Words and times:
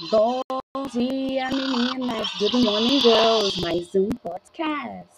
Bom 0.00 0.42
dia, 0.92 1.50
meninas. 1.50 2.30
Good 2.38 2.54
morning, 2.62 3.00
girls. 3.00 3.60
Mais 3.60 3.92
um 3.96 4.08
podcast. 4.22 5.08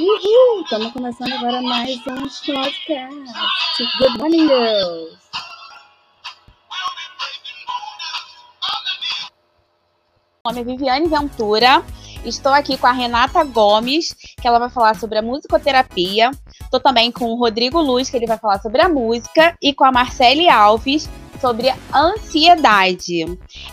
Uhul! 0.00 0.64
Estamos 0.64 0.92
começando 0.92 1.32
agora 1.34 1.62
mais 1.62 1.96
um 2.08 2.16
podcast. 2.26 2.98
Good 4.00 4.18
morning, 4.18 4.48
girls. 4.48 5.20
Meu 10.44 10.52
nome 10.52 10.60
é 10.60 10.64
Viviane 10.64 11.06
Ventura. 11.06 11.84
Estou 12.24 12.52
aqui 12.52 12.76
com 12.76 12.86
a 12.86 12.92
Renata 12.92 13.42
Gomes, 13.44 14.14
que 14.40 14.46
ela 14.46 14.58
vai 14.58 14.68
falar 14.68 14.94
sobre 14.94 15.18
a 15.18 15.22
musicoterapia. 15.22 16.30
Estou 16.60 16.78
também 16.78 17.10
com 17.10 17.26
o 17.26 17.36
Rodrigo 17.36 17.80
Luz, 17.80 18.10
que 18.10 18.16
ele 18.16 18.26
vai 18.26 18.36
falar 18.36 18.60
sobre 18.60 18.82
a 18.82 18.88
música, 18.88 19.56
e 19.60 19.72
com 19.72 19.84
a 19.84 19.92
Marcele 19.92 20.48
Alves 20.48 21.08
sobre 21.40 21.70
a 21.70 21.76
ansiedade. 21.94 23.24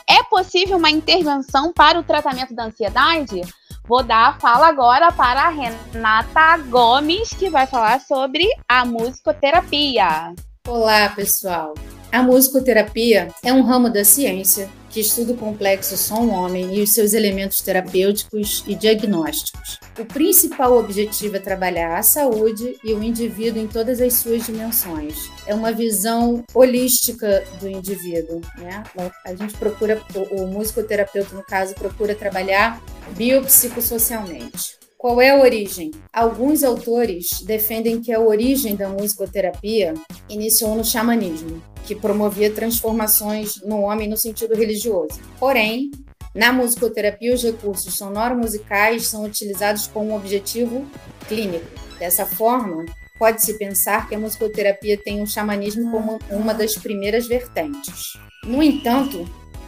É 0.10 0.24
possível 0.24 0.78
uma 0.78 0.90
intervenção 0.90 1.74
para 1.74 2.00
o 2.00 2.04
tratamento 2.04 2.56
da 2.56 2.66
ansiedade? 2.66 3.42
Vou 3.86 4.02
dar 4.02 4.30
a 4.30 4.40
fala 4.40 4.68
agora 4.68 5.12
para 5.12 5.42
a 5.44 5.50
Renata 5.50 6.58
Gomes, 6.70 7.30
que 7.30 7.50
vai 7.50 7.68
falar 7.68 8.00
sobre 8.00 8.48
a 8.68 8.86
musicoterapia. 8.86 10.34
Olá, 10.66 11.10
pessoal. 11.10 11.74
A 12.12 12.24
musicoterapia 12.24 13.28
é 13.44 13.52
um 13.52 13.62
ramo 13.62 13.90
da 13.90 14.06
ciência 14.06 14.70
que 14.98 15.02
estuda 15.02 15.34
o 15.34 15.38
complexo 15.38 15.96
som-homem 15.96 16.76
e 16.76 16.82
os 16.82 16.92
seus 16.92 17.14
elementos 17.14 17.62
terapêuticos 17.62 18.64
e 18.66 18.74
diagnósticos. 18.74 19.80
O 20.00 20.04
principal 20.04 20.76
objetivo 20.76 21.36
é 21.36 21.40
trabalhar 21.40 22.00
a 22.00 22.02
saúde 22.02 22.76
e 22.84 22.96
o 22.96 23.04
indivíduo 23.04 23.62
em 23.62 23.68
todas 23.68 24.02
as 24.02 24.16
suas 24.16 24.48
dimensões. 24.48 25.30
É 25.46 25.54
uma 25.54 25.72
visão 25.72 26.44
holística 26.52 27.44
do 27.60 27.70
indivíduo. 27.70 28.42
Né? 28.58 28.84
A 29.24 29.36
gente 29.36 29.54
procura, 29.58 30.02
o 30.32 30.48
musicoterapeuta, 30.48 31.36
no 31.36 31.44
caso, 31.44 31.76
procura 31.76 32.16
trabalhar 32.16 32.82
biopsicossocialmente. 33.16 34.80
Qual 34.98 35.22
é 35.22 35.30
a 35.30 35.40
origem? 35.40 35.92
Alguns 36.12 36.64
autores 36.64 37.44
defendem 37.46 38.02
que 38.02 38.12
a 38.12 38.20
origem 38.20 38.76
da 38.76 38.90
musicoterapia 38.90 39.94
iniciou 40.28 40.74
no 40.74 40.84
xamanismo, 40.84 41.62
que 41.88 41.96
promovia 41.96 42.52
transformações 42.52 43.62
no 43.64 43.80
homem 43.80 44.10
no 44.10 44.18
sentido 44.18 44.54
religioso. 44.54 45.22
Porém, 45.40 45.90
na 46.36 46.52
musicoterapia, 46.52 47.34
os 47.34 47.42
recursos 47.42 47.96
sonoro-musicais 47.96 49.08
são 49.08 49.24
utilizados 49.24 49.88
com 49.88 50.10
um 50.10 50.16
objetivo 50.16 50.86
clínico. 51.30 51.66
Dessa 51.98 52.26
forma, 52.26 52.86
pode-se 53.18 53.58
pensar 53.58 54.08
que 54.10 54.16
a 54.16 54.20
musicoterapia 54.20 54.98
tem 54.98 55.24
o 55.24 55.28
xamanismo 55.28 55.90
como 55.90 56.20
uma 56.30 56.54
das 56.54 56.76
primeiras 56.76 57.26
vertentes. 57.26 58.14
No 58.44 58.62
entanto, 58.62 59.26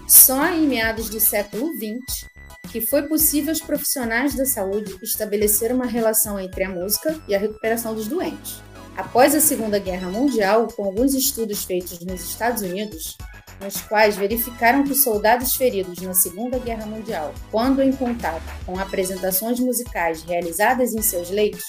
só 0.08 0.54
em 0.54 0.68
meados 0.68 1.10
do 1.10 1.22
século 1.22 1.72
XX 1.78 2.28
que 2.70 2.82
foi 2.82 3.04
possível 3.04 3.50
aos 3.50 3.62
profissionais 3.62 4.36
da 4.36 4.46
saúde 4.46 4.96
estabelecer 5.02 5.72
uma 5.72 5.86
relação 5.86 6.40
entre 6.40 6.64
a 6.64 6.70
música 6.70 7.20
e 7.28 7.34
a 7.34 7.40
recuperação 7.40 7.96
dos 7.96 8.08
doentes. 8.08 8.62
Após 9.00 9.34
a 9.34 9.40
Segunda 9.40 9.80
Guerra 9.80 10.10
Mundial, 10.10 10.68
com 10.76 10.84
alguns 10.84 11.14
estudos 11.14 11.64
feitos 11.64 12.02
nos 12.02 12.22
Estados 12.22 12.62
Unidos, 12.62 13.18
nos 13.64 13.80
quais 13.84 14.18
verificaram 14.18 14.84
que 14.84 14.92
os 14.92 15.04
soldados 15.06 15.56
feridos 15.56 16.02
na 16.02 16.14
Segunda 16.14 16.60
Guerra 16.60 16.86
Mundial, 16.86 17.34
quando 17.50 17.82
em 17.82 17.94
contato 17.94 18.44
com 18.66 18.78
apresentações 18.78 19.58
musicais 19.58 20.24
realizadas 20.24 20.94
em 20.94 21.02
seus 21.02 21.30
leitos, 21.30 21.64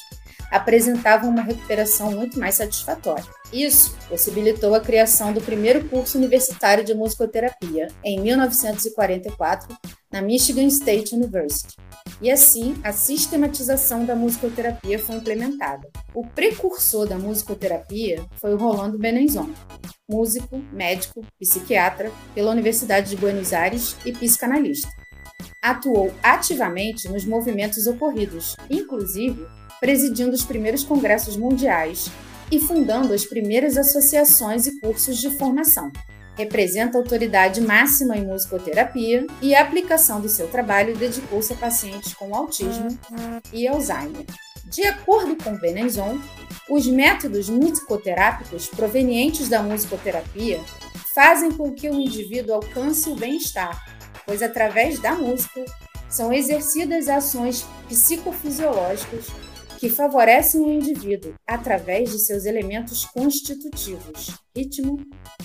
apresentavam 0.50 1.30
uma 1.30 1.42
recuperação 1.42 2.10
muito 2.10 2.36
mais 2.36 2.56
satisfatória. 2.56 3.39
Isso 3.52 3.96
possibilitou 4.08 4.74
a 4.74 4.80
criação 4.80 5.32
do 5.32 5.40
primeiro 5.40 5.88
curso 5.88 6.16
universitário 6.16 6.84
de 6.84 6.94
musicoterapia, 6.94 7.88
em 8.04 8.20
1944, 8.20 9.76
na 10.10 10.22
Michigan 10.22 10.66
State 10.66 11.14
University. 11.14 11.76
E 12.22 12.30
assim, 12.30 12.76
a 12.84 12.92
sistematização 12.92 14.04
da 14.04 14.14
musicoterapia 14.14 14.98
foi 14.98 15.16
implementada. 15.16 15.88
O 16.14 16.24
precursor 16.24 17.08
da 17.08 17.18
musicoterapia 17.18 18.24
foi 18.40 18.54
o 18.54 18.56
Rolando 18.56 18.98
Benenzon, 18.98 19.50
músico, 20.08 20.62
médico, 20.72 21.24
psiquiatra 21.40 22.12
pela 22.34 22.52
Universidade 22.52 23.10
de 23.10 23.16
Buenos 23.16 23.52
Aires 23.52 23.96
e 24.04 24.12
psicanalista. 24.12 24.88
Atuou 25.62 26.12
ativamente 26.22 27.08
nos 27.08 27.24
movimentos 27.24 27.86
ocorridos, 27.86 28.54
inclusive 28.68 29.44
presidindo 29.80 30.32
os 30.32 30.44
primeiros 30.44 30.84
congressos 30.84 31.36
mundiais 31.36 32.10
e 32.50 32.58
fundando 32.58 33.14
as 33.14 33.24
primeiras 33.24 33.76
associações 33.76 34.66
e 34.66 34.80
cursos 34.80 35.18
de 35.18 35.30
formação. 35.30 35.90
Representa 36.36 36.96
a 36.96 37.00
autoridade 37.00 37.60
máxima 37.60 38.16
em 38.16 38.26
musicoterapia 38.26 39.26
e 39.42 39.54
a 39.54 39.62
aplicação 39.62 40.20
do 40.20 40.28
seu 40.28 40.48
trabalho 40.48 40.96
dedicou-se 40.96 41.52
a 41.52 41.56
pacientes 41.56 42.14
com 42.14 42.34
autismo 42.34 42.88
e 43.52 43.68
Alzheimer. 43.68 44.24
De 44.64 44.82
acordo 44.84 45.36
com 45.42 45.56
Benenzon, 45.58 46.18
os 46.68 46.86
métodos 46.86 47.48
musicoterápicos 47.48 48.68
provenientes 48.68 49.48
da 49.48 49.62
musicoterapia 49.62 50.60
fazem 51.14 51.50
com 51.50 51.72
que 51.72 51.90
o 51.90 51.94
indivíduo 51.94 52.54
alcance 52.54 53.10
o 53.10 53.16
bem-estar, 53.16 53.84
pois 54.24 54.42
através 54.42 55.00
da 55.00 55.14
música 55.14 55.64
são 56.08 56.32
exercidas 56.32 57.08
ações 57.08 57.66
psicofisiológicas 57.88 59.26
que 59.80 59.88
favorecem 59.88 60.60
o 60.60 60.70
indivíduo 60.70 61.32
através 61.46 62.12
de 62.12 62.18
seus 62.18 62.44
elementos 62.44 63.06
constitutivos: 63.06 64.38
ritmo, 64.54 65.00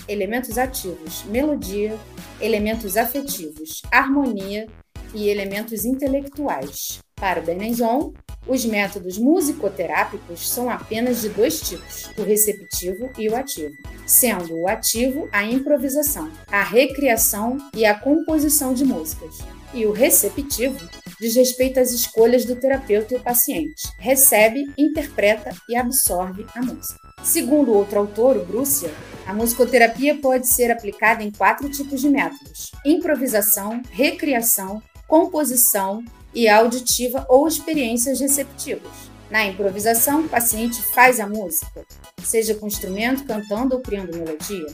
elementos 0.06 0.58
ativos, 0.58 1.24
melodia, 1.24 1.98
elementos 2.38 2.98
afetivos, 2.98 3.80
harmonia 3.90 4.66
e 5.14 5.30
elementos 5.30 5.86
intelectuais. 5.86 6.98
Para 7.14 7.40
Benenzon, 7.40 8.12
os 8.46 8.66
métodos 8.66 9.16
musicoterápicos 9.16 10.46
são 10.46 10.68
apenas 10.68 11.22
de 11.22 11.30
dois 11.30 11.58
tipos, 11.62 12.10
o 12.18 12.22
receptivo 12.22 13.08
e 13.16 13.30
o 13.30 13.34
ativo, 13.34 13.74
sendo 14.06 14.54
o 14.54 14.68
ativo 14.68 15.26
a 15.32 15.44
improvisação, 15.44 16.30
a 16.48 16.62
recriação 16.62 17.56
e 17.74 17.86
a 17.86 17.98
composição 17.98 18.74
de 18.74 18.84
músicas, 18.84 19.38
e 19.72 19.86
o 19.86 19.92
receptivo 19.92 20.78
diz 21.20 21.34
respeito 21.34 21.80
às 21.80 21.92
escolhas 21.92 22.44
do 22.44 22.56
terapeuta 22.56 23.14
e 23.14 23.16
o 23.16 23.22
paciente. 23.22 23.88
Recebe, 23.98 24.70
interpreta 24.76 25.54
e 25.68 25.76
absorve 25.76 26.46
a 26.54 26.62
música. 26.62 26.98
Segundo 27.22 27.72
outro 27.72 27.98
autor, 27.98 28.36
o 28.36 28.44
Brúcia, 28.44 28.90
a 29.26 29.32
musicoterapia 29.32 30.16
pode 30.16 30.46
ser 30.46 30.70
aplicada 30.70 31.22
em 31.22 31.30
quatro 31.30 31.68
tipos 31.68 32.00
de 32.00 32.08
métodos: 32.08 32.70
improvisação, 32.84 33.82
recriação, 33.90 34.82
composição 35.08 36.04
e 36.34 36.48
auditiva 36.48 37.24
ou 37.28 37.48
experiências 37.48 38.20
receptivas. 38.20 38.92
Na 39.30 39.44
improvisação, 39.44 40.20
o 40.20 40.28
paciente 40.28 40.80
faz 40.80 41.18
a 41.18 41.26
música, 41.26 41.84
seja 42.22 42.54
com 42.54 42.66
instrumento, 42.66 43.24
cantando 43.24 43.74
ou 43.74 43.80
criando 43.80 44.16
melodia. 44.16 44.66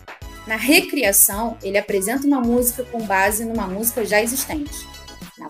Na 0.47 0.57
recriação, 0.57 1.57
ele 1.63 1.79
apresenta 1.79 2.27
uma 2.27 2.41
música 2.41 2.85
com 2.85 3.01
base 3.01 3.45
numa 3.45 3.67
música 3.67 4.05
já 4.05 4.21
existente. 4.21 4.92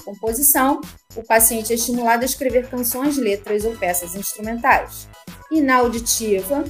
Composição, 0.04 0.80
o 1.16 1.22
paciente 1.22 1.72
é 1.72 1.76
estimulado 1.76 2.22
a 2.22 2.26
escrever 2.26 2.68
canções, 2.68 3.16
letras 3.16 3.64
ou 3.64 3.76
peças 3.76 4.14
instrumentais. 4.14 5.08
E 5.50 5.60
na 5.60 5.76
auditiva, 5.76 6.64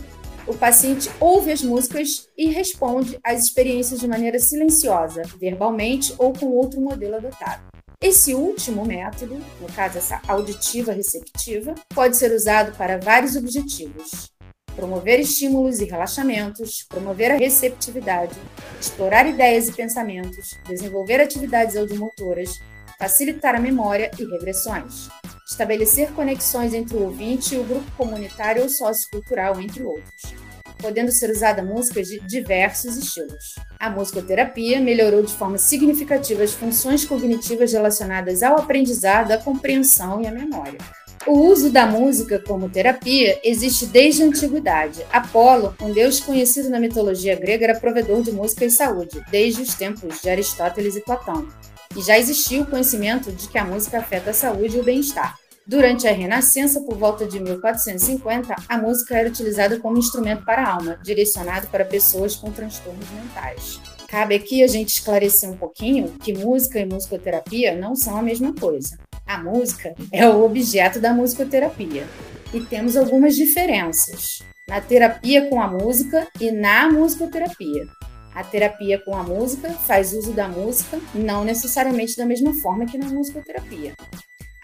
o 0.46 0.54
paciente 0.54 1.08
ouve 1.20 1.52
as 1.52 1.62
músicas 1.62 2.28
e 2.36 2.48
responde 2.48 3.18
às 3.24 3.44
experiências 3.44 4.00
de 4.00 4.08
maneira 4.08 4.38
silenciosa, 4.38 5.22
verbalmente 5.38 6.14
ou 6.18 6.32
com 6.32 6.46
outro 6.46 6.80
modelo 6.80 7.16
adotado. 7.16 7.62
Esse 8.00 8.34
último 8.34 8.84
método, 8.84 9.38
no 9.60 9.68
caso 9.76 9.98
essa 9.98 10.20
auditiva 10.26 10.92
receptiva, 10.92 11.74
pode 11.94 12.16
ser 12.16 12.32
usado 12.32 12.76
para 12.76 12.98
vários 12.98 13.36
objetivos. 13.36 14.32
Promover 14.74 15.20
estímulos 15.20 15.78
e 15.78 15.84
relaxamentos, 15.84 16.84
promover 16.88 17.30
a 17.30 17.36
receptividade, 17.36 18.34
explorar 18.80 19.28
ideias 19.28 19.68
e 19.68 19.72
pensamentos, 19.72 20.58
desenvolver 20.66 21.20
atividades 21.20 21.76
audiomotoras, 21.76 22.58
facilitar 23.02 23.56
a 23.56 23.58
memória 23.58 24.12
e 24.16 24.24
regressões, 24.24 25.08
estabelecer 25.44 26.12
conexões 26.12 26.72
entre 26.72 26.96
o 26.96 27.02
ouvinte 27.02 27.52
e 27.52 27.58
o 27.58 27.64
grupo 27.64 27.90
comunitário 27.96 28.62
ou 28.62 28.68
sociocultural, 28.68 29.60
entre 29.60 29.82
outros, 29.82 30.34
podendo 30.78 31.10
ser 31.10 31.28
usada 31.28 31.64
músicas 31.64 32.06
de 32.06 32.20
diversos 32.20 32.96
estilos. 32.96 33.56
A 33.76 33.90
musicoterapia 33.90 34.80
melhorou 34.80 35.20
de 35.20 35.32
forma 35.32 35.58
significativa 35.58 36.44
as 36.44 36.52
funções 36.52 37.04
cognitivas 37.04 37.72
relacionadas 37.72 38.40
ao 38.40 38.56
aprendizado, 38.56 39.32
à 39.32 39.38
compreensão 39.38 40.22
e 40.22 40.28
à 40.28 40.30
memória. 40.30 40.78
O 41.26 41.40
uso 41.40 41.70
da 41.70 41.84
música 41.86 42.38
como 42.38 42.70
terapia 42.70 43.40
existe 43.42 43.84
desde 43.86 44.22
a 44.22 44.26
antiguidade. 44.26 45.04
Apolo, 45.12 45.74
um 45.82 45.92
deus 45.92 46.20
conhecido 46.20 46.70
na 46.70 46.78
mitologia 46.78 47.34
grega, 47.34 47.64
era 47.64 47.80
provedor 47.80 48.22
de 48.22 48.30
música 48.30 48.64
e 48.64 48.70
saúde, 48.70 49.20
desde 49.28 49.60
os 49.60 49.74
tempos 49.74 50.22
de 50.22 50.30
Aristóteles 50.30 50.94
e 50.94 51.00
Platão 51.00 51.48
e 51.96 52.02
já 52.02 52.18
existia 52.18 52.62
o 52.62 52.66
conhecimento 52.66 53.30
de 53.32 53.48
que 53.48 53.58
a 53.58 53.64
música 53.64 53.98
afeta 53.98 54.30
a 54.30 54.34
saúde 54.34 54.76
e 54.76 54.80
o 54.80 54.84
bem-estar. 54.84 55.36
Durante 55.66 56.08
a 56.08 56.12
Renascença, 56.12 56.80
por 56.80 56.96
volta 56.96 57.24
de 57.24 57.38
1450, 57.38 58.56
a 58.68 58.78
música 58.78 59.16
era 59.16 59.28
utilizada 59.28 59.78
como 59.78 59.96
instrumento 59.96 60.44
para 60.44 60.62
a 60.62 60.72
alma, 60.72 60.98
direcionado 61.02 61.68
para 61.68 61.84
pessoas 61.84 62.34
com 62.34 62.50
transtornos 62.50 63.08
mentais. 63.10 63.80
Cabe 64.08 64.34
aqui 64.34 64.62
a 64.62 64.66
gente 64.66 64.88
esclarecer 64.88 65.48
um 65.48 65.56
pouquinho 65.56 66.12
que 66.22 66.34
música 66.34 66.78
e 66.78 66.84
musicoterapia 66.84 67.74
não 67.74 67.94
são 67.94 68.16
a 68.16 68.22
mesma 68.22 68.52
coisa. 68.52 68.98
A 69.26 69.38
música 69.38 69.94
é 70.10 70.28
o 70.28 70.44
objeto 70.44 70.98
da 70.98 71.14
musicoterapia 71.14 72.06
e 72.52 72.60
temos 72.60 72.96
algumas 72.96 73.34
diferenças 73.36 74.42
na 74.68 74.80
terapia 74.80 75.48
com 75.48 75.62
a 75.62 75.68
música 75.68 76.26
e 76.40 76.50
na 76.50 76.90
musicoterapia. 76.90 77.86
A 78.34 78.42
terapia 78.42 78.98
com 78.98 79.14
a 79.14 79.22
música 79.22 79.70
faz 79.72 80.12
uso 80.12 80.32
da 80.32 80.48
música, 80.48 80.98
não 81.14 81.44
necessariamente 81.44 82.16
da 82.16 82.24
mesma 82.24 82.54
forma 82.54 82.86
que 82.86 82.96
na 82.96 83.06
musicoterapia. 83.06 83.92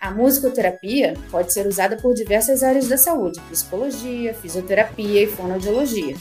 A 0.00 0.10
musicoterapia 0.10 1.14
pode 1.30 1.52
ser 1.52 1.66
usada 1.66 1.96
por 1.96 2.14
diversas 2.14 2.62
áreas 2.62 2.88
da 2.88 2.96
saúde, 2.96 3.40
psicologia, 3.50 4.32
fisioterapia 4.32 5.22
e 5.22 5.26
fonoaudiologia. 5.26 6.16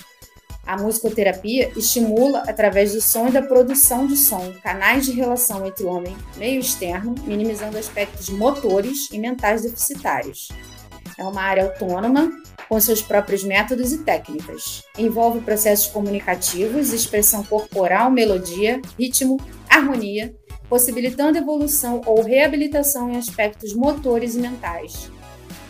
A 0.66 0.76
musicoterapia 0.76 1.72
estimula, 1.78 2.40
através 2.40 2.92
do 2.92 3.00
som 3.00 3.30
e 3.30 3.32
da 3.32 3.42
produção 3.42 4.06
de 4.06 4.18
som, 4.18 4.52
canais 4.62 5.06
de 5.06 5.14
relação 5.14 5.66
entre 5.66 5.86
o 5.86 5.88
homem 5.88 6.18
e 6.36 6.40
meio 6.40 6.60
externo, 6.60 7.16
minimizando 7.24 7.78
aspectos 7.78 8.28
motores 8.30 9.10
e 9.12 9.18
mentais 9.18 9.62
deficitários. 9.62 10.50
É 11.18 11.24
uma 11.24 11.42
área 11.42 11.64
autônoma, 11.64 12.30
com 12.68 12.80
seus 12.80 13.02
próprios 13.02 13.44
métodos 13.44 13.94
e 13.94 14.00
técnicas. 14.00 14.84
Envolve 14.98 15.42
processos 15.42 15.88
comunicativos, 15.88 16.94
expressão 16.94 17.44
corporal, 17.44 18.12
melodia, 18.12 18.82
ritmo, 18.98 19.38
harmonia, 19.70 20.36
possibilitando 20.70 21.38
evolução 21.38 22.02
ou 22.06 22.22
reabilitação 22.22 23.12
em 23.12 23.18
aspectos 23.18 23.74
motores 23.74 24.36
e 24.36 24.40
mentais. 24.40 25.10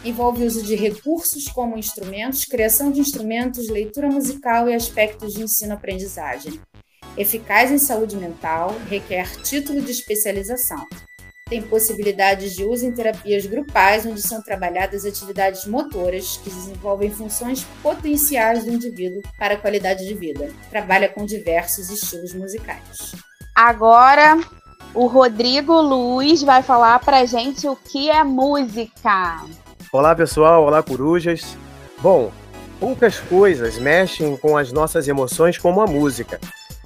Envolve 0.03 0.45
uso 0.45 0.63
de 0.63 0.75
recursos 0.75 1.47
como 1.47 1.77
instrumentos, 1.77 2.45
criação 2.45 2.91
de 2.91 2.99
instrumentos, 2.99 3.67
leitura 3.69 4.07
musical 4.07 4.69
e 4.69 4.73
aspectos 4.73 5.33
de 5.33 5.43
ensino-aprendizagem. 5.43 6.59
Eficaz 7.17 7.71
em 7.71 7.77
saúde 7.77 8.15
mental, 8.15 8.75
requer 8.89 9.41
título 9.41 9.81
de 9.81 9.91
especialização. 9.91 10.85
Tem 11.49 11.61
possibilidades 11.61 12.53
de 12.53 12.65
uso 12.65 12.85
em 12.85 12.91
terapias 12.91 13.45
grupais, 13.45 14.05
onde 14.05 14.21
são 14.21 14.41
trabalhadas 14.41 15.05
atividades 15.05 15.65
motoras 15.65 16.41
que 16.43 16.49
desenvolvem 16.49 17.09
funções 17.09 17.65
potenciais 17.81 18.65
do 18.65 18.71
indivíduo 18.71 19.21
para 19.39 19.53
a 19.53 19.57
qualidade 19.57 20.05
de 20.05 20.13
vida. 20.13 20.49
Trabalha 20.69 21.07
com 21.07 21.25
diversos 21.25 21.89
estilos 21.89 22.33
musicais. 22.33 23.15
Agora, 23.55 24.37
o 24.93 25.07
Rodrigo 25.07 25.79
Luiz 25.79 26.43
vai 26.43 26.61
falar 26.61 26.99
pra 26.99 27.25
gente 27.25 27.67
o 27.67 27.75
que 27.75 28.09
é 28.09 28.23
música. 28.25 29.45
Olá, 29.93 30.13
pessoal. 30.13 30.65
Olá, 30.65 30.83
corujas. 30.83 31.55
Bom, 31.99 32.29
poucas 32.77 33.19
coisas 33.19 33.77
mexem 33.77 34.35
com 34.35 34.57
as 34.57 34.71
nossas 34.73 35.07
emoções 35.07 35.57
como 35.57 35.79
a 35.79 35.87
música. 35.87 36.39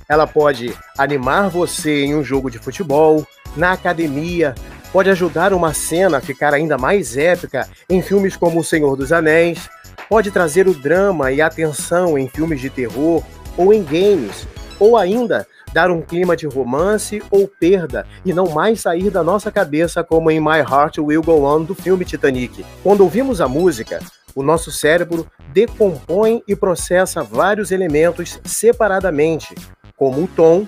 Ela 0.08 0.28
pode 0.28 0.78
animar 0.98 1.50
você 1.50 2.04
em 2.04 2.16
um 2.16 2.24
jogo 2.24 2.52
de 2.52 2.60
futebol, 2.60 3.25
na 3.56 3.74
academia, 3.74 4.56
pode 4.92 5.09
ajudar 5.09 5.53
uma 5.53 5.74
cena 5.74 6.18
a 6.18 6.21
ficar 6.21 6.53
ainda 6.53 6.77
mais 6.77 7.18
épica 7.18 7.68
em 7.89 8.01
filmes 8.01 8.36
como 8.36 8.59
O 8.59 8.63
Senhor 8.63 8.95
dos 8.95 9.12
Anéis, 9.12 9.69
pode 10.09 10.31
trazer 10.31 10.68
o 10.68 10.74
drama 10.74 11.31
e 11.31 11.42
a 11.42 11.50
tensão 11.50 12.18
em 12.18 12.27
filmes 12.27 12.59
de 12.59 12.69
terror 12.69 13.24
ou 13.57 13.74
em 13.74 13.83
games, 13.83 14.48
ou 14.80 14.98
ainda 14.98 15.48
dar 15.74 15.89
um 15.89 16.01
clima 16.01 16.36
de 16.36 16.45
romance 16.48 17.21
ou 17.31 17.48
perda 17.48 18.06
e 18.25 18.33
não 18.33 18.50
mais 18.50 18.81
sair 18.81 19.09
da 19.09 19.24
nossa 19.24 19.51
cabeça 19.51 20.03
como 20.03 20.30
em 20.30 20.39
My 20.39 20.59
Heart 20.59 20.98
Will 20.98 21.21
Go 21.21 21.45
On 21.45 21.63
do 21.63 21.74
filme 21.74 22.03
Titanic. 22.03 22.65
Quando 22.83 23.01
ouvimos 23.01 23.39
a 23.39 23.48
música, 23.48 24.00
o 24.36 24.44
nosso 24.44 24.71
cérebro 24.71 25.27
decompõe 25.53 26.42
e 26.48 26.56
processa 26.56 27.24
vários 27.24 27.71
elementos 27.71 28.39
separadamente, 28.44 29.56
como 29.95 30.24
o 30.24 30.27
tom 30.27 30.65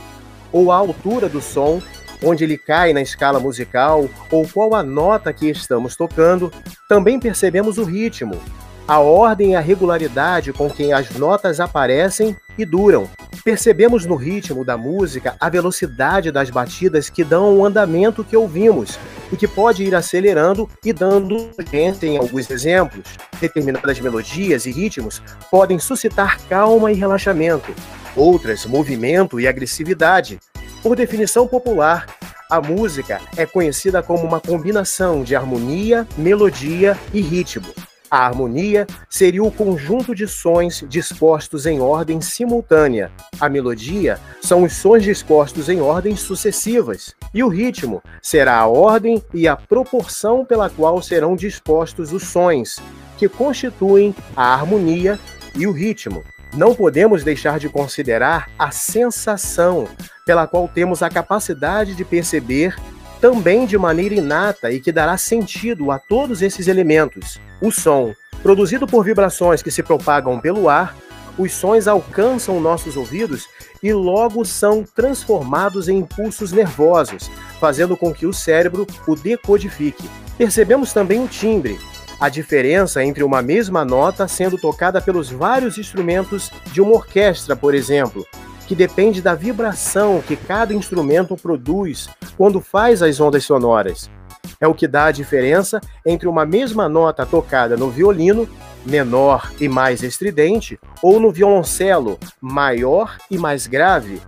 ou 0.51 0.71
a 0.71 0.75
altura 0.75 1.27
do 1.27 1.41
som, 1.41 1.81
onde 2.23 2.43
ele 2.43 2.57
cai 2.57 2.93
na 2.93 3.01
escala 3.01 3.39
musical 3.39 4.09
ou 4.31 4.47
qual 4.47 4.73
a 4.73 4.81
nota 4.81 5.33
que 5.33 5.49
estamos 5.49 5.95
tocando. 5.95 6.51
Também 6.87 7.19
percebemos 7.19 7.77
o 7.77 7.83
ritmo, 7.83 8.39
a 8.87 8.99
ordem 8.99 9.51
e 9.51 9.55
a 9.55 9.59
regularidade 9.59 10.53
com 10.53 10.69
que 10.69 10.91
as 10.91 11.11
notas 11.11 11.59
aparecem 11.59 12.35
e 12.57 12.65
duram. 12.65 13.09
Percebemos 13.43 14.05
no 14.05 14.15
ritmo 14.15 14.63
da 14.63 14.77
música 14.77 15.35
a 15.39 15.49
velocidade 15.49 16.31
das 16.31 16.49
batidas 16.49 17.09
que 17.09 17.23
dão 17.23 17.57
o 17.57 17.65
andamento 17.65 18.23
que 18.23 18.37
ouvimos, 18.37 18.97
e 19.33 19.35
que 19.35 19.47
pode 19.47 19.83
ir 19.83 19.95
acelerando 19.95 20.69
e 20.85 20.93
dando 20.93 21.49
urgência 21.57 22.05
em 22.05 22.17
alguns 22.17 22.49
exemplos. 22.51 23.03
Determinadas 23.41 23.99
melodias 23.99 24.67
e 24.67 24.71
ritmos 24.71 25.23
podem 25.49 25.79
suscitar 25.79 26.39
calma 26.47 26.91
e 26.91 26.95
relaxamento, 26.95 27.73
outras, 28.15 28.63
movimento 28.67 29.39
e 29.39 29.47
agressividade. 29.47 30.39
Por 30.83 30.97
definição 30.97 31.47
popular, 31.47 32.05
a 32.51 32.59
música 32.59 33.21
é 33.37 33.45
conhecida 33.45 34.03
como 34.03 34.25
uma 34.25 34.41
combinação 34.41 35.23
de 35.23 35.33
harmonia, 35.33 36.05
melodia 36.17 36.99
e 37.13 37.21
ritmo. 37.21 37.73
A 38.11 38.25
harmonia 38.25 38.85
seria 39.09 39.41
o 39.41 39.49
conjunto 39.49 40.13
de 40.13 40.27
sons 40.27 40.83
dispostos 40.89 41.65
em 41.65 41.79
ordem 41.79 42.19
simultânea. 42.19 43.09
A 43.39 43.47
melodia 43.47 44.19
são 44.41 44.63
os 44.63 44.73
sons 44.73 45.03
dispostos 45.03 45.69
em 45.69 45.79
ordem 45.79 46.17
sucessivas. 46.17 47.15
E 47.33 47.41
o 47.41 47.47
ritmo 47.47 48.03
será 48.21 48.57
a 48.57 48.67
ordem 48.67 49.23
e 49.33 49.47
a 49.47 49.55
proporção 49.55 50.43
pela 50.43 50.69
qual 50.69 51.01
serão 51.01 51.33
dispostos 51.33 52.11
os 52.11 52.23
sons, 52.23 52.77
que 53.17 53.29
constituem 53.29 54.13
a 54.35 54.53
harmonia 54.53 55.17
e 55.55 55.65
o 55.65 55.71
ritmo. 55.71 56.21
Não 56.53 56.75
podemos 56.75 57.23
deixar 57.23 57.57
de 57.57 57.67
considerar 57.67 58.49
a 58.59 58.69
sensação 58.69 59.87
pela 60.25 60.45
qual 60.45 60.67
temos 60.67 61.01
a 61.01 61.09
capacidade 61.09 61.95
de 61.95 62.05
perceber 62.05 62.75
também 63.19 63.65
de 63.65 63.77
maneira 63.77 64.15
inata 64.15 64.71
e 64.71 64.79
que 64.79 64.91
dará 64.91 65.17
sentido 65.17 65.91
a 65.91 65.97
todos 65.97 66.41
esses 66.41 66.67
elementos. 66.67 67.39
O 67.61 67.71
som, 67.71 68.13
produzido 68.43 68.85
por 68.85 69.03
vibrações 69.03 69.63
que 69.63 69.71
se 69.71 69.81
propagam 69.81 70.39
pelo 70.39 70.69
ar, 70.69 70.95
os 71.37 71.51
sons 71.53 71.87
alcançam 71.87 72.59
nossos 72.59 72.95
ouvidos 72.95 73.47
e 73.81 73.91
logo 73.91 74.45
são 74.45 74.83
transformados 74.83 75.89
em 75.89 75.97
impulsos 75.97 76.51
nervosos, 76.51 77.31
fazendo 77.59 77.97
com 77.97 78.13
que 78.13 78.27
o 78.27 78.33
cérebro 78.33 78.85
o 79.07 79.15
decodifique. 79.15 80.07
Percebemos 80.37 80.93
também 80.93 81.23
o 81.23 81.27
timbre, 81.27 81.79
a 82.23 82.29
diferença 82.29 83.03
entre 83.03 83.21
uma 83.21 83.41
mesma 83.41 83.83
nota 83.83 84.29
sendo 84.29 84.57
tocada 84.57 85.01
pelos 85.01 85.29
vários 85.29 85.77
instrumentos 85.77 86.49
de 86.71 86.81
uma 86.81 86.93
orquestra, 86.93 87.53
por 87.53 87.75
exemplo, 87.75 88.25
que 88.65 88.73
depende 88.73 89.21
da 89.21 89.35
vibração 89.35 90.23
que 90.25 90.37
cada 90.37 90.73
instrumento 90.73 91.35
produz 91.35 92.07
quando 92.37 92.61
faz 92.61 93.01
as 93.01 93.19
ondas 93.19 93.43
sonoras. 93.43 94.09
É 94.57 94.65
o 94.65 94.73
que 94.73 94.87
dá 94.87 95.07
a 95.07 95.11
diferença 95.11 95.81
entre 96.05 96.29
uma 96.29 96.45
mesma 96.45 96.87
nota 96.87 97.25
tocada 97.25 97.75
no 97.75 97.89
violino, 97.89 98.47
menor 98.85 99.51
e 99.59 99.67
mais 99.67 100.01
estridente, 100.01 100.79
ou 101.01 101.19
no 101.19 101.29
violoncelo, 101.29 102.17
maior 102.39 103.17
e 103.29 103.37
mais 103.37 103.67
grave. 103.67 104.21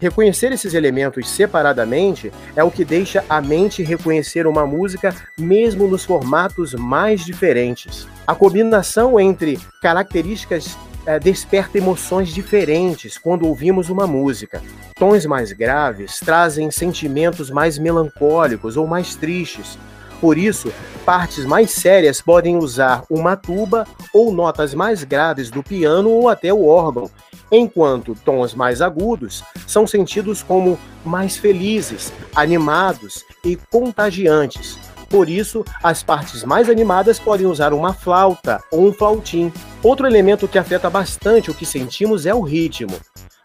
Reconhecer 0.00 0.52
esses 0.52 0.74
elementos 0.74 1.28
separadamente 1.28 2.32
é 2.56 2.64
o 2.64 2.70
que 2.70 2.84
deixa 2.84 3.24
a 3.28 3.40
mente 3.40 3.82
reconhecer 3.82 4.46
uma 4.46 4.66
música 4.66 5.14
mesmo 5.38 5.86
nos 5.86 6.04
formatos 6.04 6.74
mais 6.74 7.24
diferentes. 7.24 8.08
A 8.26 8.34
combinação 8.34 9.18
entre 9.20 9.58
características 9.80 10.76
é, 11.06 11.18
desperta 11.20 11.78
emoções 11.78 12.30
diferentes 12.30 13.16
quando 13.18 13.46
ouvimos 13.46 13.88
uma 13.88 14.06
música. 14.06 14.62
Tons 14.96 15.26
mais 15.26 15.52
graves 15.52 16.18
trazem 16.18 16.70
sentimentos 16.70 17.50
mais 17.50 17.78
melancólicos 17.78 18.76
ou 18.76 18.86
mais 18.86 19.14
tristes. 19.14 19.78
Por 20.20 20.38
isso, 20.38 20.72
partes 21.04 21.44
mais 21.44 21.70
sérias 21.70 22.20
podem 22.20 22.56
usar 22.56 23.04
uma 23.10 23.36
tuba 23.36 23.86
ou 24.12 24.32
notas 24.32 24.72
mais 24.74 25.04
graves 25.04 25.50
do 25.50 25.62
piano 25.62 26.08
ou 26.08 26.28
até 26.28 26.52
o 26.52 26.66
órgão, 26.66 27.10
enquanto 27.54 28.16
tons 28.24 28.54
mais 28.54 28.80
agudos 28.82 29.42
são 29.66 29.86
sentidos 29.86 30.42
como 30.42 30.78
mais 31.04 31.36
felizes, 31.36 32.12
animados 32.34 33.24
e 33.44 33.56
contagiantes. 33.70 34.78
Por 35.08 35.28
isso, 35.28 35.64
as 35.82 36.02
partes 36.02 36.42
mais 36.42 36.68
animadas 36.68 37.20
podem 37.20 37.46
usar 37.46 37.72
uma 37.72 37.92
flauta 37.92 38.60
ou 38.72 38.88
um 38.88 38.92
flautim. 38.92 39.52
Outro 39.82 40.06
elemento 40.06 40.48
que 40.48 40.58
afeta 40.58 40.90
bastante 40.90 41.50
o 41.50 41.54
que 41.54 41.64
sentimos 41.64 42.26
é 42.26 42.34
o 42.34 42.40
ritmo. 42.40 42.98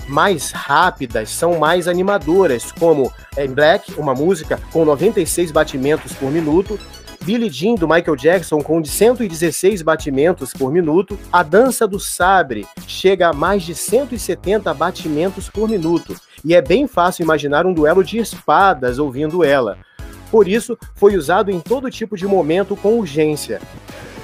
Mais 0.08 0.52
rápidas 0.52 1.30
são 1.30 1.60
mais 1.60 1.88
animadoras, 1.88 2.72
como 2.72 3.14
em 3.38 3.48
Black, 3.48 3.94
uma 4.00 4.16
música 4.16 4.60
com 4.72 4.84
96 4.84 5.52
batimentos 5.52 6.14
por 6.14 6.32
minuto, 6.32 6.80
Billie 7.24 7.50
Jean 7.50 7.76
do 7.76 7.88
Michael 7.88 8.16
Jackson 8.16 8.62
com 8.62 8.84
116 8.84 9.82
batimentos 9.82 10.54
por 10.54 10.72
minuto, 10.72 11.20
a 11.32 11.44
dança 11.44 11.88
do 11.88 12.00
sabre 12.00 12.66
chega 12.88 13.30
a 13.30 13.34
mais 13.34 13.64
de 13.64 13.76
170 13.76 14.74
batimentos 14.74 15.50
por 15.50 15.70
minuto, 15.70 16.16
e 16.44 16.56
é 16.56 16.62
bem 16.62 16.88
fácil 16.88 17.24
imaginar 17.24 17.66
um 17.66 17.74
duelo 17.74 18.04
de 18.04 18.18
espadas 18.18 19.00
ouvindo 19.00 19.44
ela. 19.44 19.78
Por 20.32 20.48
isso, 20.48 20.78
foi 20.96 21.18
usado 21.18 21.52
em 21.52 21.60
todo 21.60 21.90
tipo 21.90 22.16
de 22.16 22.26
momento 22.26 22.76
com 22.76 22.98
urgência. 22.98 23.60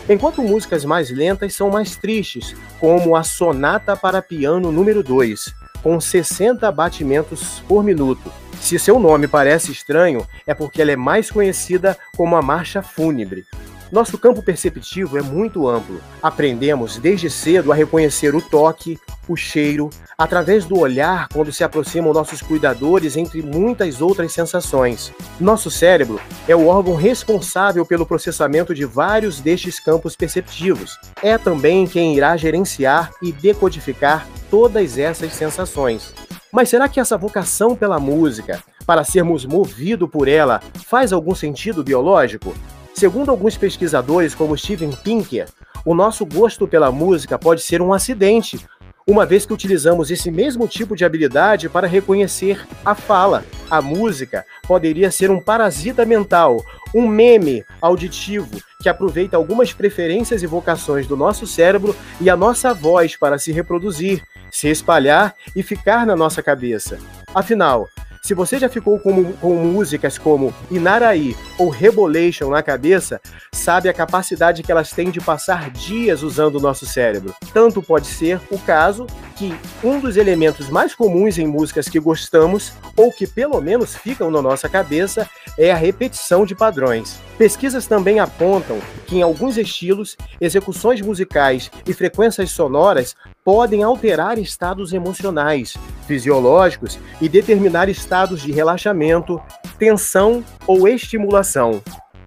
Enquanto 0.07 0.41
músicas 0.41 0.85
mais 0.85 1.09
lentas 1.09 1.55
são 1.55 1.69
mais 1.69 1.95
tristes, 1.95 2.55
como 2.79 3.15
a 3.15 3.23
Sonata 3.23 3.97
para 3.97 4.21
Piano 4.21 4.71
número 4.71 5.01
2, 5.01 5.53
com 5.85 6.01
60 6.01 6.71
batimentos 6.71 7.61
por 7.67 7.83
minuto. 7.83 8.33
Se 8.59 8.79
seu 8.79 8.99
nome 8.99 9.27
parece 9.27 9.71
estranho, 9.71 10.25
é 10.47 10.51
porque 10.51 10.81
ela 10.81 10.91
é 10.91 10.95
mais 10.95 11.29
conhecida 11.29 11.95
como 12.17 12.35
a 12.35 12.41
Marcha 12.41 12.81
Fúnebre. 12.81 13.45
Nosso 13.91 14.17
campo 14.17 14.41
perceptivo 14.41 15.15
é 15.15 15.21
muito 15.21 15.67
amplo. 15.67 16.01
Aprendemos 16.23 16.97
desde 16.97 17.29
cedo 17.29 17.71
a 17.71 17.75
reconhecer 17.75 18.33
o 18.33 18.41
toque, 18.41 18.99
o 19.27 19.35
cheiro, 19.35 19.91
através 20.17 20.65
do 20.65 20.79
olhar 20.79 21.27
quando 21.31 21.53
se 21.53 21.63
aproximam 21.63 22.11
nossos 22.11 22.41
cuidadores, 22.41 23.15
entre 23.15 23.43
muitas 23.43 24.01
outras 24.01 24.33
sensações. 24.33 25.13
Nosso 25.39 25.69
cérebro 25.69 26.19
é 26.47 26.55
o 26.55 26.65
órgão 26.65 26.95
responsável 26.95 27.85
pelo 27.85 28.07
processamento 28.07 28.73
de 28.73 28.85
vários 28.85 29.39
destes 29.39 29.79
campos 29.79 30.15
perceptivos. 30.15 30.97
É 31.21 31.37
também 31.37 31.85
quem 31.85 32.15
irá 32.15 32.35
gerenciar 32.35 33.11
e 33.21 33.31
decodificar 33.31 34.27
todas 34.55 34.97
essas 34.97 35.33
sensações. 35.33 36.13
Mas 36.49 36.69
será 36.69 36.87
que 36.87 36.97
essa 36.97 37.17
vocação 37.17 37.75
pela 37.75 37.99
música, 37.99 38.63
para 38.85 39.03
sermos 39.03 39.43
movidos 39.43 40.09
por 40.09 40.29
ela, 40.29 40.61
faz 40.85 41.11
algum 41.11 41.35
sentido 41.35 41.83
biológico? 41.83 42.55
Segundo 42.93 43.31
alguns 43.31 43.57
pesquisadores, 43.57 44.33
como 44.33 44.57
Steven 44.57 44.91
Pinker, 45.03 45.49
o 45.85 45.93
nosso 45.93 46.25
gosto 46.25 46.65
pela 46.65 46.89
música 46.89 47.37
pode 47.37 47.63
ser 47.63 47.81
um 47.81 47.91
acidente, 47.91 48.65
uma 49.07 49.23
vez 49.23 49.45
que 49.45 49.53
utilizamos 49.53 50.09
esse 50.09 50.31
mesmo 50.31 50.67
tipo 50.67 50.95
de 50.95 51.05
habilidade 51.05 51.69
para 51.69 51.85
reconhecer 51.85 52.65
a 52.83 52.95
fala. 52.95 53.45
A 53.69 53.79
música 53.79 54.43
poderia 54.67 55.11
ser 55.11 55.29
um 55.29 55.39
parasita 55.39 56.03
mental, 56.05 56.65
um 56.93 57.07
meme 57.07 57.63
auditivo 57.79 58.59
que 58.81 58.89
aproveita 58.89 59.37
algumas 59.37 59.71
preferências 59.71 60.41
e 60.41 60.47
vocações 60.47 61.05
do 61.05 61.15
nosso 61.15 61.45
cérebro 61.45 61.95
e 62.19 62.31
a 62.31 62.35
nossa 62.35 62.73
voz 62.73 63.15
para 63.15 63.37
se 63.37 63.51
reproduzir, 63.51 64.23
se 64.51 64.69
espalhar 64.69 65.35
e 65.55 65.61
ficar 65.61 66.05
na 66.05 66.15
nossa 66.15 66.41
cabeça. 66.41 66.97
Afinal, 67.33 67.87
se 68.25 68.33
você 68.33 68.57
já 68.57 68.67
ficou 68.67 68.97
com, 68.97 69.33
com 69.33 69.53
músicas 69.53 70.17
como 70.17 70.51
Inaraí 70.71 71.37
ou 71.59 71.69
Rebolation 71.69 72.49
na 72.49 72.63
cabeça, 72.63 73.21
sabe 73.51 73.87
a 73.87 73.93
capacidade 73.93 74.63
que 74.63 74.71
elas 74.71 74.89
têm 74.89 75.11
de 75.11 75.21
passar 75.21 75.69
dias 75.69 76.23
usando 76.23 76.55
o 76.55 76.59
nosso 76.59 76.87
cérebro. 76.87 77.35
Tanto 77.53 77.83
pode 77.83 78.07
ser 78.07 78.41
o 78.49 78.57
caso 78.57 79.05
que 79.35 79.53
um 79.83 79.99
dos 79.99 80.17
elementos 80.17 80.71
mais 80.71 80.95
comuns 80.95 81.37
em 81.37 81.45
músicas 81.45 81.87
que 81.87 81.99
gostamos, 81.99 82.73
ou 82.97 83.11
que 83.11 83.27
pelo 83.27 83.61
menos 83.61 83.95
ficam 83.95 84.31
na 84.31 84.41
nossa 84.41 84.67
cabeça, 84.67 85.29
é 85.55 85.71
a 85.71 85.75
repetição 85.75 86.47
de 86.47 86.55
padrões. 86.55 87.19
Pesquisas 87.37 87.85
também 87.85 88.19
apontam 88.19 88.79
que 89.05 89.17
em 89.17 89.21
alguns 89.21 89.55
estilos, 89.55 90.17
execuções 90.41 90.99
musicais 90.99 91.69
e 91.85 91.93
frequências 91.93 92.49
sonoras 92.49 93.15
podem 93.45 93.83
alterar 93.83 94.39
estados 94.39 94.91
emocionais, 94.91 95.77
fisiológicos 96.07 96.97
e 97.21 97.29
determinar 97.29 97.87
estados 97.87 98.41
de 98.41 98.51
relaxamento, 98.51 99.39
tensão 99.77 100.43
ou 100.65 100.87
estimulação. 100.87 101.79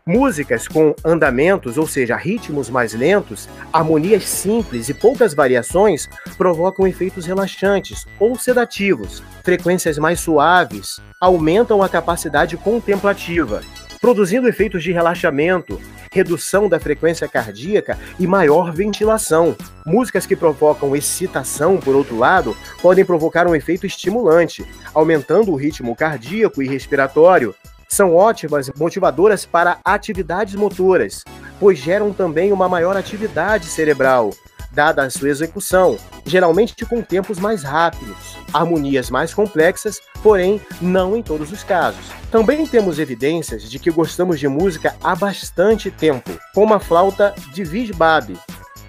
Músicas 0.06 0.68
com 0.68 0.94
andamentos, 1.04 1.76
ou 1.76 1.86
seja, 1.88 2.16
ritmos 2.16 2.70
mais 2.70 2.94
lentos, 2.94 3.48
harmonias 3.72 4.24
simples 4.24 4.88
e 4.88 4.94
poucas 4.94 5.34
variações 5.34 6.08
provocam 6.38 6.86
efeitos 6.86 7.26
relaxantes 7.26 8.06
ou 8.18 8.38
sedativos. 8.38 9.22
Frequências 9.44 9.98
mais 9.98 10.20
suaves 10.20 11.00
aumentam 11.20 11.82
a 11.82 11.88
capacidade 11.88 12.56
contemplativa, 12.56 13.60
produzindo 14.00 14.48
efeitos 14.48 14.82
de 14.82 14.92
relaxamento, 14.92 15.80
redução 16.10 16.68
da 16.68 16.80
frequência 16.80 17.28
cardíaca 17.28 17.98
e 18.18 18.26
maior 18.26 18.72
ventilação. 18.72 19.56
Músicas 19.84 20.26
que 20.26 20.36
provocam 20.36 20.96
excitação, 20.96 21.78
por 21.78 21.94
outro 21.94 22.16
lado, 22.16 22.56
podem 22.80 23.04
provocar 23.04 23.46
um 23.46 23.54
efeito 23.54 23.86
estimulante, 23.86 24.64
aumentando 24.94 25.52
o 25.52 25.56
ritmo 25.56 25.94
cardíaco 25.94 26.62
e 26.62 26.68
respiratório, 26.68 27.54
são 27.88 28.14
ótimas 28.14 28.70
motivadoras 28.76 29.46
para 29.46 29.78
atividades 29.82 30.54
motoras, 30.54 31.24
pois 31.58 31.78
geram 31.78 32.12
também 32.12 32.52
uma 32.52 32.68
maior 32.68 32.96
atividade 32.96 33.64
cerebral, 33.64 34.30
dada 34.70 35.02
a 35.02 35.10
sua 35.10 35.28
execução, 35.28 35.98
geralmente 36.24 36.86
com 36.86 37.02
tempos 37.02 37.38
mais 37.38 37.62
rápidos, 37.62 38.36
harmonias 38.52 39.10
mais 39.10 39.32
complexas, 39.34 40.00
porém 40.22 40.60
não 40.80 41.16
em 41.16 41.22
todos 41.22 41.52
os 41.52 41.62
casos. 41.62 42.04
Também 42.30 42.66
temos 42.66 42.98
evidências 42.98 43.68
de 43.68 43.78
que 43.78 43.90
gostamos 43.90 44.38
de 44.38 44.48
música 44.48 44.94
há 45.02 45.14
bastante 45.14 45.90
tempo, 45.90 46.30
como 46.54 46.74
a 46.74 46.80
flauta 46.80 47.34
de 47.52 47.64
Visbab, 47.64 48.38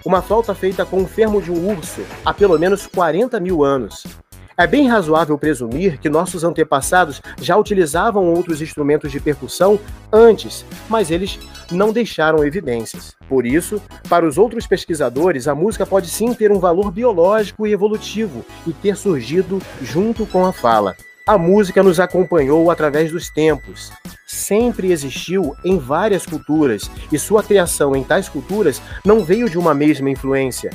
uma 0.04 0.22
flauta 0.22 0.54
feita 0.54 0.84
com 0.84 1.02
o 1.02 1.06
fermo 1.06 1.42
de 1.42 1.50
um 1.50 1.70
urso 1.70 2.02
há 2.24 2.32
pelo 2.32 2.58
menos 2.58 2.86
40 2.86 3.38
mil 3.38 3.62
anos, 3.62 4.04
é 4.60 4.66
bem 4.66 4.86
razoável 4.86 5.38
presumir 5.38 5.98
que 5.98 6.10
nossos 6.10 6.44
antepassados 6.44 7.22
já 7.40 7.56
utilizavam 7.56 8.26
outros 8.26 8.60
instrumentos 8.60 9.10
de 9.10 9.18
percussão 9.18 9.80
antes, 10.12 10.66
mas 10.86 11.10
eles 11.10 11.38
não 11.72 11.94
deixaram 11.94 12.44
evidências. 12.44 13.16
Por 13.26 13.46
isso, 13.46 13.80
para 14.06 14.26
os 14.26 14.36
outros 14.36 14.66
pesquisadores, 14.66 15.48
a 15.48 15.54
música 15.54 15.86
pode 15.86 16.10
sim 16.10 16.34
ter 16.34 16.52
um 16.52 16.58
valor 16.58 16.90
biológico 16.90 17.66
e 17.66 17.72
evolutivo 17.72 18.44
e 18.66 18.72
ter 18.74 18.98
surgido 18.98 19.62
junto 19.80 20.26
com 20.26 20.44
a 20.44 20.52
fala. 20.52 20.94
A 21.26 21.38
música 21.38 21.82
nos 21.82 21.98
acompanhou 21.98 22.70
através 22.70 23.10
dos 23.10 23.30
tempos. 23.30 23.90
Sempre 24.26 24.92
existiu 24.92 25.54
em 25.64 25.78
várias 25.78 26.26
culturas 26.26 26.90
e 27.10 27.18
sua 27.18 27.42
criação 27.42 27.96
em 27.96 28.04
tais 28.04 28.28
culturas 28.28 28.82
não 29.06 29.24
veio 29.24 29.48
de 29.48 29.56
uma 29.56 29.72
mesma 29.72 30.10
influência. 30.10 30.70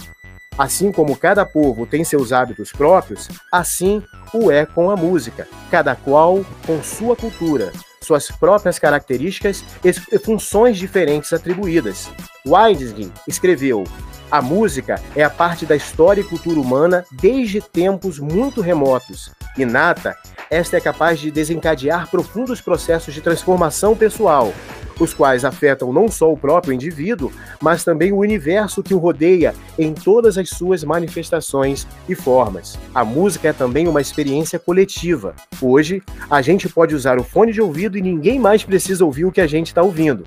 Assim 0.58 0.90
como 0.90 1.18
cada 1.18 1.46
povo 1.46 1.86
tem 1.86 2.06
seus 2.06 2.32
hábitos 2.32 2.72
próprios, 2.72 3.28
assim 3.52 4.02
o 4.34 4.50
é 4.50 4.66
com 4.66 4.90
a 4.90 4.96
música, 4.96 5.48
cada 5.70 5.96
qual 5.96 6.46
com 6.66 6.82
sua 6.82 7.14
cultura, 7.14 7.74
suas 8.02 8.30
próprias 8.30 8.80
características 8.80 9.64
e 9.84 10.18
funções 10.18 10.78
diferentes 10.78 11.34
atribuídas. 11.34 12.10
Wittgenstein 12.46 13.12
escreveu: 13.28 13.84
A 14.32 14.42
música 14.42 15.02
é 15.14 15.24
a 15.24 15.30
parte 15.30 15.66
da 15.66 15.76
história 15.76 16.22
e 16.22 16.26
cultura 16.26 16.60
humana 16.60 17.06
desde 17.12 17.60
tempos 17.60 18.18
muito 18.18 18.62
remotos. 18.62 19.32
Inata, 19.58 20.18
esta 20.50 20.78
é 20.78 20.82
capaz 20.82 21.20
de 21.20 21.32
desencadear 21.32 22.10
profundos 22.10 22.62
processos 22.62 23.14
de 23.14 23.22
transformação 23.22 23.96
pessoal, 23.96 24.54
os 25.00 25.14
quais 25.14 25.44
afetam 25.44 25.92
não 25.92 26.08
só 26.08 26.32
o 26.32 26.38
próprio 26.38 26.74
indivíduo, 26.74 27.32
mas 27.62 27.84
também 27.84 28.12
o 28.12 28.18
universo 28.18 28.84
que 28.84 28.94
o 28.94 28.98
rodeia 28.98 29.54
em 29.78 29.94
todas 29.94 30.38
as 30.38 30.50
suas 30.50 30.84
manifestações 30.84 31.88
e 32.08 32.16
formas. 32.16 32.78
A 32.94 33.04
música 33.04 33.50
é 33.50 33.54
também 33.54 33.88
uma 33.88 34.02
experiência 34.02 34.60
coletiva. 34.60 35.36
Hoje, 35.62 36.04
a 36.30 36.42
gente 36.42 36.70
pode 36.70 36.94
usar 36.94 37.18
o 37.18 37.24
fone 37.24 37.52
de 37.52 37.62
ouvido 37.62 37.98
e 37.98 38.02
ninguém 38.02 38.40
mais 38.40 38.64
precisa 38.64 39.06
ouvir 39.06 39.26
o 39.26 39.32
que 39.32 39.42
a 39.42 39.48
gente 39.48 39.68
está 39.68 39.82
ouvindo. 39.82 40.26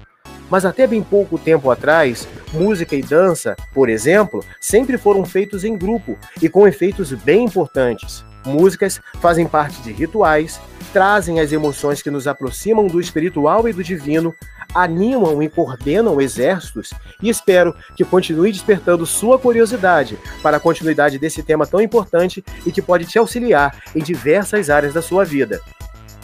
Mas 0.50 0.64
até 0.64 0.86
bem 0.86 1.02
pouco 1.02 1.38
tempo 1.38 1.70
atrás, 1.70 2.26
música 2.52 2.96
e 2.96 3.02
dança, 3.02 3.54
por 3.74 3.88
exemplo, 3.88 4.42
sempre 4.60 4.96
foram 4.96 5.24
feitos 5.24 5.62
em 5.62 5.76
grupo 5.76 6.16
e 6.40 6.48
com 6.48 6.66
efeitos 6.66 7.12
bem 7.12 7.44
importantes. 7.44 8.24
Músicas 8.48 9.00
fazem 9.20 9.46
parte 9.46 9.80
de 9.82 9.92
rituais, 9.92 10.60
trazem 10.92 11.38
as 11.38 11.52
emoções 11.52 12.02
que 12.02 12.10
nos 12.10 12.26
aproximam 12.26 12.86
do 12.86 13.00
espiritual 13.00 13.68
e 13.68 13.72
do 13.72 13.84
divino, 13.84 14.34
animam 14.74 15.42
e 15.42 15.48
coordenam 15.48 16.20
exércitos 16.20 16.92
e 17.22 17.28
espero 17.28 17.74
que 17.96 18.04
continue 18.04 18.52
despertando 18.52 19.06
sua 19.06 19.38
curiosidade 19.38 20.18
para 20.42 20.56
a 20.56 20.60
continuidade 20.60 21.18
desse 21.18 21.42
tema 21.42 21.66
tão 21.66 21.80
importante 21.80 22.44
e 22.66 22.72
que 22.72 22.82
pode 22.82 23.04
te 23.04 23.18
auxiliar 23.18 23.82
em 23.94 24.02
diversas 24.02 24.70
áreas 24.70 24.94
da 24.94 25.02
sua 25.02 25.24
vida. 25.24 25.60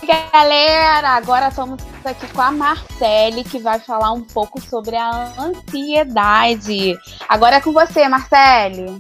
Galera, 0.04 1.10
agora 1.10 1.48
estamos 1.48 1.82
aqui 2.04 2.26
com 2.28 2.40
a 2.42 2.50
Marcele, 2.50 3.42
que 3.44 3.58
vai 3.58 3.78
falar 3.78 4.12
um 4.12 4.20
pouco 4.20 4.60
sobre 4.60 4.96
a 4.96 5.32
ansiedade. 5.38 6.98
Agora 7.28 7.56
é 7.56 7.60
com 7.60 7.72
você, 7.72 8.06
Marcele. 8.08 8.98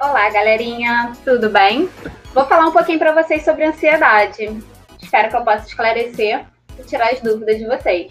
Olá, 0.00 0.30
galerinha, 0.30 1.12
tudo 1.26 1.50
bem? 1.50 1.86
Vou 2.32 2.46
falar 2.46 2.66
um 2.66 2.72
pouquinho 2.72 2.98
para 2.98 3.12
vocês 3.12 3.44
sobre 3.44 3.66
ansiedade. 3.66 4.58
Espero 4.98 5.28
que 5.28 5.36
eu 5.36 5.44
possa 5.44 5.66
esclarecer 5.66 6.46
e 6.78 6.82
tirar 6.84 7.10
as 7.10 7.20
dúvidas 7.20 7.58
de 7.58 7.66
vocês. 7.66 8.10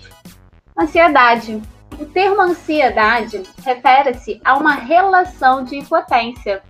Ansiedade. 0.79 1.59
O 1.99 2.05
termo 2.05 2.41
ansiedade 2.41 3.41
refere-se 3.65 4.39
a 4.45 4.55
uma 4.55 4.75
relação 4.75 5.63
de 5.63 5.77
impotência, 5.77 6.61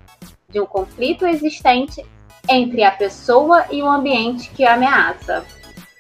de 0.48 0.62
um 0.62 0.66
conflito 0.66 1.28
existente 1.28 2.02
entre 2.48 2.82
a 2.86 2.92
pessoa 2.92 3.66
e 3.70 3.84
o 3.84 3.90
ambiente 3.90 4.50
que 4.52 4.64
a 4.64 4.76
ameaça, 4.76 5.46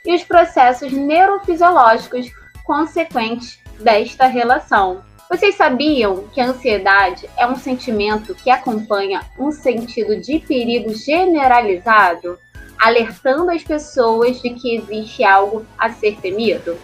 e 0.05 0.15
os 0.15 0.23
processos 0.23 0.93
neurofisiológicos 0.93 2.31
consequentes 2.63 3.59
desta 3.81 4.27
relação. 4.27 5.03
Vocês 5.29 5.53
sabiam 5.53 6.23
que 6.33 6.41
a 6.41 6.47
ansiedade 6.47 7.29
é 7.37 7.45
um 7.45 7.55
sentimento 7.55 8.33
que 8.33 8.49
acompanha 8.49 9.21
um 9.37 9.51
sentido 9.51 10.19
de 10.19 10.39
perigo 10.39 10.91
generalizado, 10.95 12.39
alertando 12.79 13.51
as 13.51 13.63
pessoas 13.63 14.41
de 14.41 14.49
que 14.49 14.77
existe 14.77 15.23
algo 15.23 15.63
a 15.77 15.91
ser 15.91 16.17
temido? 16.17 16.75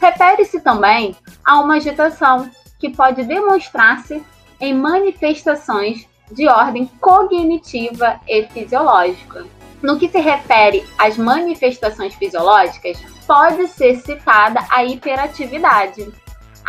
Refere-se 0.00 0.60
também 0.60 1.16
a 1.44 1.58
uma 1.58 1.78
agitação 1.78 2.48
que 2.78 2.90
pode 2.90 3.24
demonstrar-se 3.24 4.22
em 4.60 4.72
manifestações 4.72 6.06
de 6.30 6.46
ordem 6.46 6.88
cognitiva 7.00 8.20
e 8.28 8.46
fisiológica. 8.46 9.44
No 9.82 9.98
que 9.98 10.08
se 10.08 10.20
refere 10.20 10.84
às 10.96 11.18
manifestações 11.18 12.14
fisiológicas, 12.14 12.98
pode 13.26 13.66
ser 13.66 13.96
citada 13.96 14.64
a 14.70 14.84
hiperatividade, 14.84 16.06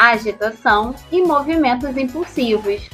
agitação 0.02 0.96
e 1.12 1.22
movimentos 1.22 1.96
impulsivos. 1.96 2.90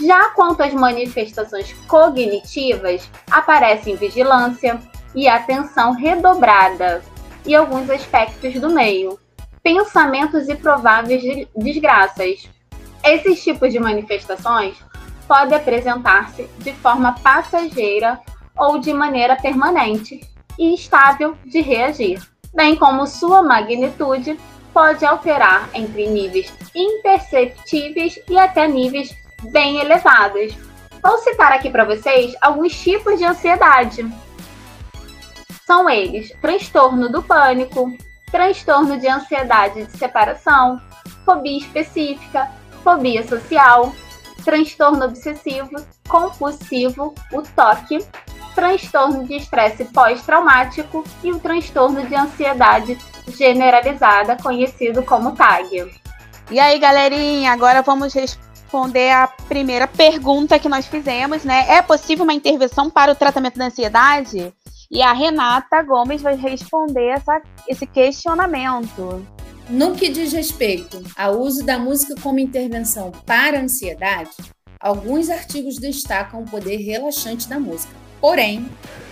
Já 0.00 0.30
quanto 0.30 0.62
às 0.62 0.72
manifestações 0.72 1.74
cognitivas, 1.86 3.10
aparecem 3.30 3.96
vigilância 3.96 4.80
e 5.14 5.28
atenção 5.28 5.92
redobrada 5.92 7.02
e 7.44 7.54
alguns 7.54 7.90
aspectos 7.90 8.54
do 8.54 8.70
meio, 8.70 9.18
pensamentos 9.62 10.48
e 10.48 10.54
prováveis 10.54 11.46
desgraças. 11.54 12.48
Esses 13.04 13.42
tipos 13.42 13.70
de 13.70 13.78
manifestações 13.78 14.76
podem 15.26 15.58
apresentar-se 15.58 16.48
de 16.58 16.72
forma 16.72 17.14
passageira 17.22 18.18
ou 18.56 18.78
de 18.78 18.92
maneira 18.94 19.36
permanente 19.36 20.20
e 20.58 20.74
estável 20.74 21.36
de 21.44 21.60
reagir, 21.60 22.22
bem 22.54 22.74
como 22.74 23.06
sua 23.06 23.42
magnitude 23.42 24.38
pode 24.72 25.04
alterar 25.04 25.68
entre 25.74 26.06
níveis 26.06 26.52
imperceptíveis 26.74 28.18
e 28.28 28.38
até 28.38 28.66
níveis 28.66 29.14
bem 29.50 29.78
elevados. 29.78 30.54
Vou 31.02 31.18
citar 31.18 31.52
aqui 31.52 31.70
para 31.70 31.84
vocês 31.84 32.34
alguns 32.40 32.78
tipos 32.78 33.18
de 33.18 33.24
ansiedade. 33.24 34.06
São 35.66 35.88
eles: 35.88 36.32
transtorno 36.40 37.10
do 37.10 37.22
pânico, 37.22 37.92
transtorno 38.30 38.98
de 38.98 39.08
ansiedade 39.08 39.84
de 39.84 39.96
separação, 39.96 40.80
fobia 41.24 41.58
específica, 41.58 42.50
fobia 42.82 43.26
social, 43.26 43.92
transtorno 44.44 45.04
obsessivo, 45.04 45.76
compulsivo, 46.08 47.14
o 47.32 47.42
TOC, 47.42 48.04
transtorno 48.54 49.24
de 49.24 49.36
estresse 49.36 49.84
pós-traumático 49.84 51.04
e 51.22 51.30
o 51.30 51.38
transtorno 51.38 52.04
de 52.06 52.14
ansiedade 52.14 52.98
generalizada, 53.30 54.36
conhecido 54.36 55.02
como 55.02 55.32
TAG. 55.32 55.90
E 56.50 56.58
aí, 56.58 56.78
galerinha, 56.78 57.52
agora 57.52 57.82
vamos 57.82 58.14
responder 58.14 59.10
a 59.10 59.26
primeira 59.26 59.86
pergunta 59.86 60.58
que 60.58 60.68
nós 60.68 60.86
fizemos, 60.86 61.44
né? 61.44 61.66
É 61.68 61.82
possível 61.82 62.24
uma 62.24 62.34
intervenção 62.34 62.90
para 62.90 63.12
o 63.12 63.14
tratamento 63.14 63.58
da 63.58 63.66
ansiedade? 63.66 64.52
E 64.90 65.02
a 65.02 65.12
Renata 65.12 65.82
Gomes 65.82 66.22
vai 66.22 66.36
responder 66.36 67.08
essa, 67.08 67.42
esse 67.68 67.86
questionamento. 67.86 69.26
No 69.68 69.94
que 69.94 70.08
diz 70.08 70.32
respeito 70.32 71.02
ao 71.14 71.38
uso 71.38 71.64
da 71.64 71.78
música 71.78 72.14
como 72.22 72.38
intervenção 72.38 73.12
para 73.26 73.58
a 73.58 73.62
ansiedade, 73.62 74.30
alguns 74.80 75.28
artigos 75.28 75.76
destacam 75.76 76.40
o 76.40 76.46
poder 76.46 76.78
relaxante 76.78 77.46
da 77.46 77.60
música. 77.60 77.92
Porém, 78.18 78.66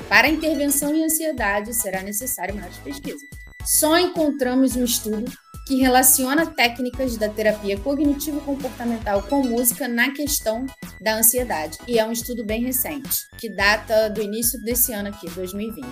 para 0.08 0.26
a 0.26 0.30
intervenção 0.30 0.94
em 0.94 1.04
ansiedade 1.04 1.74
será 1.74 2.00
necessário 2.00 2.54
mais 2.54 2.78
pesquisa. 2.78 3.24
Só 3.66 3.98
encontramos 3.98 4.76
um 4.76 4.84
estudo 4.84 5.30
que 5.66 5.76
relaciona 5.76 6.46
técnicas 6.46 7.16
da 7.16 7.28
terapia 7.28 7.76
cognitivo-comportamental 7.80 9.22
com 9.22 9.42
música 9.42 9.88
na 9.88 10.12
questão 10.12 10.64
da 11.00 11.16
ansiedade. 11.16 11.76
E 11.88 11.98
é 11.98 12.06
um 12.06 12.12
estudo 12.12 12.46
bem 12.46 12.62
recente, 12.62 13.26
que 13.36 13.48
data 13.48 14.08
do 14.08 14.22
início 14.22 14.62
desse 14.62 14.92
ano 14.92 15.08
aqui, 15.08 15.28
2020. 15.28 15.86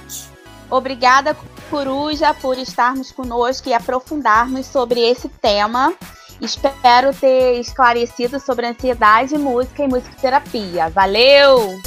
Obrigada, 0.71 1.37
Coruja, 1.69 2.33
por 2.33 2.57
estarmos 2.57 3.11
conosco 3.11 3.69
e 3.69 3.75
aprofundarmos 3.75 4.66
sobre 4.66 5.00
esse 5.00 5.28
tema. 5.28 5.93
Espero 6.40 7.12
ter 7.12 7.59
esclarecido 7.59 8.38
sobre 8.38 8.66
ansiedade, 8.66 9.37
música 9.37 9.83
e 9.83 9.88
musicoterapia. 9.88 10.88
Valeu! 10.90 11.81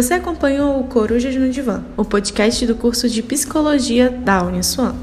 Você 0.00 0.14
acompanhou 0.14 0.80
o 0.80 0.84
Corujas 0.84 1.36
no 1.36 1.50
Divã, 1.50 1.82
o 1.94 2.06
podcast 2.06 2.64
do 2.64 2.74
curso 2.74 3.06
de 3.06 3.22
Psicologia 3.22 4.08
da 4.08 4.42
Uniswan. 4.42 4.94